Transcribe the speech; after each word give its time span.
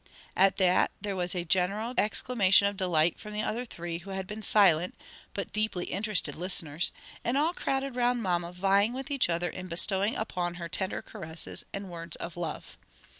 At 0.35 0.57
that 0.57 0.89
there 0.99 1.15
was 1.15 1.35
a 1.35 1.45
general 1.45 1.93
exclamation 1.95 2.67
of 2.67 2.75
delight 2.75 3.19
from 3.19 3.33
the 3.33 3.43
other 3.43 3.65
three, 3.65 3.99
who 3.99 4.09
had 4.09 4.25
been 4.25 4.41
silent, 4.41 4.95
but 5.35 5.53
deeply 5.53 5.85
interested 5.85 6.33
listeners, 6.33 6.91
and 7.23 7.37
all 7.37 7.53
crowded 7.53 7.95
round 7.95 8.23
mamma 8.23 8.51
vying 8.51 8.93
with 8.93 9.11
each 9.11 9.29
other 9.29 9.49
in 9.51 9.67
bestowing 9.67 10.15
upon 10.15 10.55
her 10.55 10.67
tender 10.67 11.03
caresses 11.03 11.65
and 11.71 11.91
words 11.91 12.15
of 12.15 12.35
love. 12.35 12.79